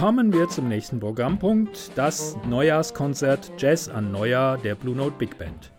Kommen 0.00 0.32
wir 0.32 0.48
zum 0.48 0.66
nächsten 0.66 0.98
Programmpunkt, 0.98 1.90
das 1.94 2.34
Neujahrskonzert 2.48 3.52
Jazz 3.58 3.86
an 3.90 4.10
Neujahr 4.10 4.56
der 4.56 4.74
Blue 4.74 4.96
Note 4.96 5.16
Big 5.18 5.36
Band. 5.36 5.72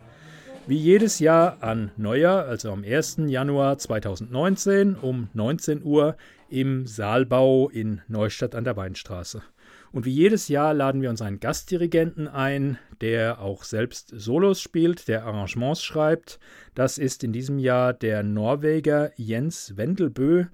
Wie 0.67 0.77
jedes 0.77 1.17
Jahr 1.17 1.57
an 1.63 1.89
Neujahr, 1.97 2.45
also 2.45 2.71
am 2.71 2.83
1. 2.83 3.21
Januar 3.25 3.79
2019 3.79 4.95
um 4.95 5.29
19 5.33 5.81
Uhr 5.83 6.17
im 6.49 6.85
Saalbau 6.85 7.69
in 7.69 8.01
Neustadt 8.07 8.53
an 8.53 8.63
der 8.63 8.77
Weinstraße. 8.77 9.41
Und 9.91 10.05
wie 10.05 10.13
jedes 10.13 10.49
Jahr 10.49 10.75
laden 10.75 11.01
wir 11.01 11.09
uns 11.09 11.23
einen 11.23 11.39
Gastdirigenten 11.39 12.27
ein, 12.27 12.77
der 13.01 13.41
auch 13.41 13.63
selbst 13.63 14.13
Solos 14.15 14.61
spielt, 14.61 15.07
der 15.07 15.25
Arrangements 15.25 15.81
schreibt. 15.81 16.39
Das 16.75 16.99
ist 16.99 17.23
in 17.23 17.33
diesem 17.33 17.57
Jahr 17.57 17.91
der 17.91 18.21
Norweger 18.21 19.13
Jens 19.15 19.77
Wendelbö, 19.77 20.45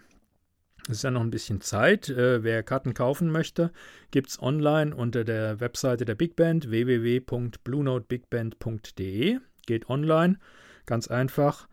Es 0.89 0.97
ist 0.99 1.03
ja 1.03 1.11
noch 1.11 1.21
ein 1.21 1.31
bisschen 1.31 1.61
Zeit. 1.61 2.09
Äh, 2.09 2.43
wer 2.43 2.63
Karten 2.63 2.95
kaufen 2.95 3.31
möchte, 3.31 3.71
gibt 4.11 4.31
es 4.31 4.43
online 4.43 4.97
unter 4.97 5.23
der 5.23 5.61
Webseite 5.61 6.07
der 6.07 6.15
Big 6.15 6.35
Band 6.35 6.71
www.bluenotebigband.de. 6.71 9.39
Geht 9.67 9.91
online, 9.91 10.39
ganz 10.87 11.09
einfach. 11.09 11.69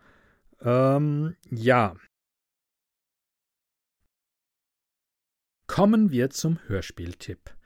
Ähm, 0.60 1.34
ja. 1.50 1.94
Kommen 5.66 6.10
wir 6.10 6.28
zum 6.30 6.58
Hörspieltipp. 6.66 7.56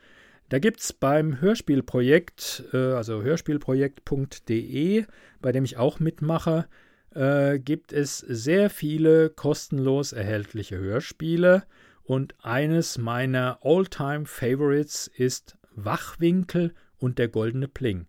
Da 0.50 0.60
gibt 0.60 0.80
es 0.80 0.92
beim 0.92 1.40
Hörspielprojekt, 1.40 2.64
äh, 2.72 2.76
also 2.76 3.22
hörspielprojekt.de, 3.22 5.04
bei 5.40 5.52
dem 5.52 5.64
ich 5.64 5.76
auch 5.76 6.00
mitmache, 6.00 6.66
äh, 7.14 7.58
gibt 7.58 7.92
es 7.92 8.18
sehr 8.18 8.70
viele 8.70 9.30
kostenlos 9.30 10.12
erhältliche 10.12 10.78
Hörspiele 10.78 11.64
und 12.02 12.34
eines 12.42 12.98
meiner 12.98 13.58
All-Time 13.62 14.26
Favorites 14.26 15.06
ist 15.06 15.56
Wachwinkel 15.72 16.74
und 16.96 17.18
der 17.18 17.28
goldene 17.28 17.68
Pling. 17.68 18.06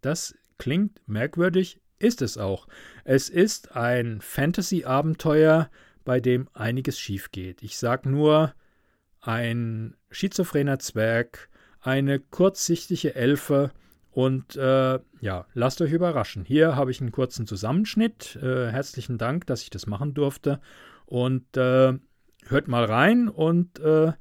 Das 0.00 0.34
klingt 0.58 1.00
merkwürdig, 1.06 1.80
ist 1.98 2.22
es 2.22 2.38
auch. 2.38 2.66
Es 3.04 3.28
ist 3.28 3.76
ein 3.76 4.20
Fantasy-Abenteuer, 4.20 5.70
bei 6.04 6.20
dem 6.20 6.48
einiges 6.54 6.98
schief 6.98 7.30
geht. 7.30 7.62
Ich 7.62 7.76
sag 7.76 8.06
nur 8.06 8.54
ein 9.20 9.96
schizophrener 10.10 10.78
Zwerg, 10.78 11.50
eine 11.80 12.18
kurzsichtige 12.18 13.14
Elfe 13.14 13.70
und 14.10 14.56
äh, 14.56 14.98
ja, 15.20 15.46
lasst 15.54 15.80
euch 15.80 15.92
überraschen. 15.92 16.44
Hier 16.44 16.74
habe 16.74 16.90
ich 16.90 17.00
einen 17.00 17.12
kurzen 17.12 17.46
Zusammenschnitt. 17.46 18.36
Äh, 18.42 18.70
herzlichen 18.70 19.18
Dank, 19.18 19.46
dass 19.46 19.62
ich 19.62 19.70
das 19.70 19.86
machen 19.86 20.14
durfte. 20.14 20.60
Und 21.06 21.56
äh, 21.56 21.92
hört 22.46 22.68
mal 22.68 22.84
rein 22.84 23.28
und 23.28 23.78
äh, 23.78 24.12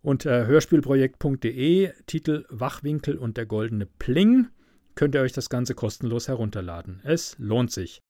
unter 0.00 0.46
hörspielprojekt.de, 0.46 1.92
Titel 2.06 2.44
Wachwinkel 2.48 3.16
und 3.16 3.36
der 3.36 3.46
goldene 3.46 3.86
Pling, 3.86 4.48
könnt 4.94 5.14
ihr 5.14 5.20
euch 5.20 5.32
das 5.32 5.48
Ganze 5.48 5.74
kostenlos 5.74 6.28
herunterladen. 6.28 7.00
Es 7.04 7.36
lohnt 7.38 7.70
sich. 7.70 8.00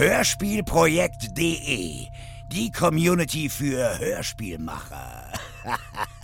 Hörspielprojekt.de, 0.00 2.06
die 2.50 2.72
Community 2.72 3.50
für 3.50 3.98
Hörspielmacher. 3.98 5.30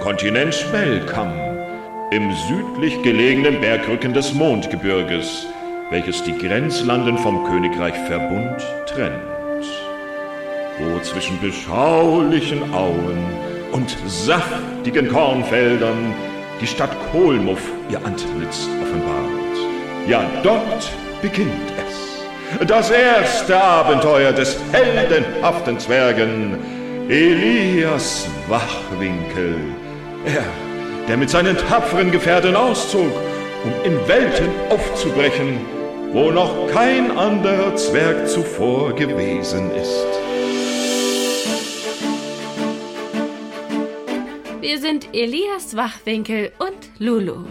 Kontinent 0.00 0.54
Spellkamm, 0.54 1.32
im 2.12 2.32
südlich 2.32 3.02
gelegenen 3.02 3.60
Bergrücken 3.60 4.14
des 4.14 4.32
Mondgebirges, 4.32 5.46
welches 5.90 6.22
die 6.22 6.36
Grenzlanden 6.38 7.18
vom 7.18 7.44
Königreich 7.44 7.94
Verbund 8.06 8.56
trennt, 8.86 9.66
wo 10.78 11.00
zwischen 11.00 11.40
beschaulichen 11.40 12.72
Auen 12.72 13.18
und 13.72 13.96
saftigen 14.06 15.08
Kornfeldern 15.08 16.14
die 16.60 16.66
Stadt 16.66 16.94
Kohlmuff 17.10 17.62
ihr 17.90 17.98
Antlitz 17.98 18.68
offenbart. 18.80 19.28
Ja, 20.06 20.24
dort 20.42 20.90
beginnt 21.20 21.50
es. 21.76 22.66
Das 22.66 22.90
erste 22.90 23.60
Abenteuer 23.60 24.32
des 24.32 24.56
heldenhaften 24.72 25.78
Zwergen 25.78 26.56
Elias 27.08 28.28
Wachwinkel. 28.48 29.56
Er, 30.24 30.44
der 31.08 31.16
mit 31.16 31.30
seinen 31.30 31.56
tapferen 31.56 32.10
Gefährten 32.10 32.56
auszog, 32.56 33.12
um 33.64 33.72
in 33.84 33.96
Welten 34.08 34.48
aufzubrechen, 34.68 35.60
wo 36.12 36.30
noch 36.30 36.68
kein 36.72 37.16
anderer 37.16 37.76
Zwerg 37.76 38.28
zuvor 38.28 38.94
gewesen 38.94 39.70
ist. 39.74 40.06
Wir 44.60 44.78
sind 44.78 45.08
Elias 45.14 45.76
Wachwinkel 45.76 46.52
und 46.58 46.90
Lulu. 46.98 47.44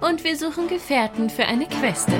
Und 0.00 0.22
wir 0.22 0.36
suchen 0.36 0.68
Gefährten 0.68 1.28
für 1.30 1.44
eine 1.44 1.66
Queste. 1.66 2.12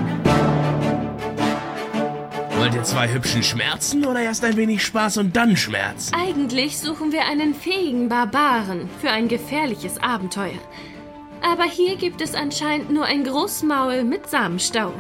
Wollt 2.59 2.75
ihr 2.75 2.83
zwei 2.83 3.09
hübschen 3.09 3.45
Schmerzen 3.45 4.05
oder 4.05 4.21
erst 4.21 4.45
ein 4.45 4.57
wenig 4.57 4.83
Spaß 4.83 5.19
und 5.19 5.37
dann 5.37 5.57
Schmerz? 5.57 6.11
Eigentlich 6.13 6.77
suchen 6.77 7.13
wir 7.13 7.25
einen 7.25 7.55
fähigen 7.55 8.09
Barbaren 8.09 8.91
für 9.01 9.11
ein 9.11 9.29
gefährliches 9.29 10.03
Abenteuer. 10.03 10.59
Aber 11.41 11.63
hier 11.63 11.95
gibt 11.95 12.21
es 12.21 12.35
anscheinend 12.35 12.91
nur 12.91 13.05
ein 13.05 13.23
Großmaul 13.23 14.03
mit 14.03 14.29
Samenstau. 14.29 14.93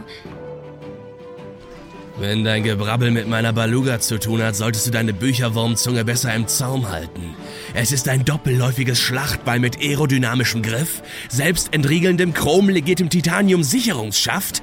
Wenn 2.21 2.45
dein 2.45 2.63
Gebrabbel 2.63 3.11
mit 3.11 3.27
meiner 3.29 3.53
Baluga 3.53 3.99
zu 3.99 4.21
tun 4.21 4.41
hat, 4.41 4.55
solltest 4.55 4.87
du 4.87 4.91
deine 4.93 5.13
Bücherwurmzunge 5.13 6.05
besser 6.05 6.33
im 6.35 6.47
Zaum 6.47 6.91
halten. 6.91 7.35
Es 7.75 7.91
ist 7.91 8.09
ein 8.09 8.25
doppelläufiges 8.25 9.01
Schlachtball 9.01 9.59
mit 9.59 9.81
aerodynamischem 9.81 10.63
Griff, 10.63 11.03
selbstentriegelndem 11.29 12.35
chromlegiertem 12.35 13.11
Titanium-Sicherungsschaft 13.11 14.63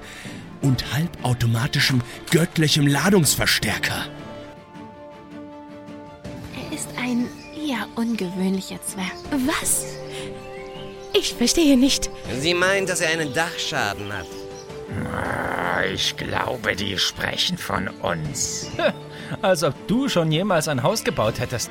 und 0.66 0.94
halbautomatischem 0.94 2.02
göttlichem 2.32 2.88
Ladungsverstärker. 2.88 4.06
Er 6.56 6.76
ist 6.76 6.90
ein 6.98 7.28
eher 7.56 7.88
ungewöhnlicher 7.96 8.82
Zwerg. 8.82 9.14
Was? 9.46 9.86
Ich 11.14 11.36
verstehe 11.36 11.78
nicht. 11.78 12.10
Sie 12.40 12.54
meint, 12.54 12.90
dass 12.90 13.02
er 13.02 13.10
einen 13.10 13.34
Dachschaden 13.34 14.12
hat. 14.12 14.28
Ich 15.94 16.18
glaube, 16.18 16.76
die 16.76 16.98
sprechen 16.98 17.58
von 17.58 17.88
uns. 17.88 18.70
Als 19.42 19.64
ob 19.64 19.74
du 19.88 20.10
schon 20.10 20.32
jemals 20.32 20.68
ein 20.68 20.84
Haus 20.84 21.04
gebaut 21.04 21.40
hättest. 21.40 21.70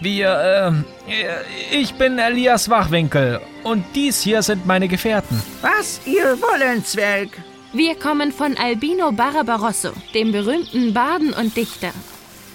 Wir, 0.00 0.68
ähm, 0.68 0.84
äh, 1.06 1.76
ich 1.76 1.92
bin 1.94 2.18
Elias 2.18 2.70
Wachwinkel 2.70 3.40
und 3.64 3.84
dies 3.94 4.22
hier 4.22 4.42
sind 4.42 4.66
meine 4.66 4.88
Gefährten. 4.88 5.42
Was 5.60 6.00
ihr 6.06 6.38
wollen, 6.40 6.82
Zwerg? 6.84 7.28
Wir 7.74 7.94
kommen 7.94 8.32
von 8.32 8.56
Albino 8.56 9.12
Barbarosso, 9.12 9.90
dem 10.14 10.32
berühmten 10.32 10.94
Baden 10.94 11.34
und 11.34 11.54
Dichter. 11.54 11.92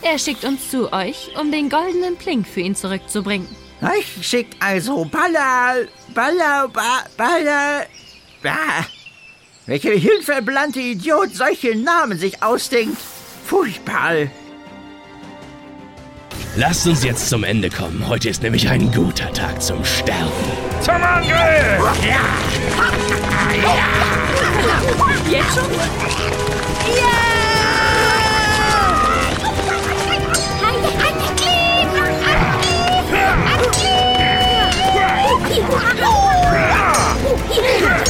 Er 0.02 0.18
schickt 0.18 0.44
uns 0.44 0.72
zu 0.72 0.92
euch, 0.92 1.30
um 1.40 1.52
den 1.52 1.70
goldenen 1.70 2.18
Plink 2.18 2.48
für 2.48 2.62
ihn 2.62 2.76
zurückzubringen. 2.76 3.48
Ich 4.00 4.28
schickt 4.28 4.56
also 4.60 5.06
Baller, 5.06 5.86
Baller, 6.14 6.68
ba, 6.68 7.04
Baller. 7.16 7.86
Bah. 8.42 8.86
Welche 9.68 9.92
hilfeblante 9.92 10.80
Idiot 10.80 11.36
solche 11.36 11.76
Namen 11.76 12.18
sich 12.18 12.42
ausdenkt. 12.42 12.98
Furchtbar. 13.46 14.28
Lasst 16.58 16.88
uns 16.88 17.04
jetzt 17.04 17.28
zum 17.28 17.44
Ende 17.44 17.70
kommen. 17.70 18.08
Heute 18.08 18.30
ist 18.30 18.42
nämlich 18.42 18.70
ein 18.70 18.90
guter 18.90 19.32
Tag 19.34 19.62
zum 19.62 19.84
Sterben. 19.84 20.32
Zum 20.80 20.96
Angriff! 20.96 21.36
Jetzt 25.30 25.56
schon? 25.56 25.66
So, 37.66 38.05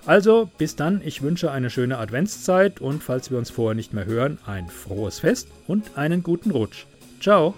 Also, 0.07 0.51
bis 0.59 0.77
dann, 0.77 1.01
ich 1.03 1.23
wünsche 1.23 1.51
eine 1.51 1.71
schöne 1.71 1.97
Adventszeit 1.99 2.81
und 2.81 3.03
falls 3.03 3.31
wir 3.31 3.39
uns 3.39 3.51
vorher 3.51 3.75
nicht 3.75 3.95
mehr 3.95 4.05
hören, 4.05 4.39
ein 4.45 4.69
frohes 4.69 5.21
Fest 5.21 5.49
und 5.67 5.97
einen 5.97 6.23
guten 6.23 6.51
Rutsch. 6.51 6.85
Ciao. 7.21 7.55